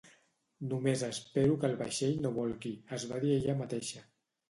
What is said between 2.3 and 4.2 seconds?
bolqui!" Es va dir a ella mateixa.